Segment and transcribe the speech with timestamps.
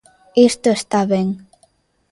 [0.49, 1.27] Isto está ben.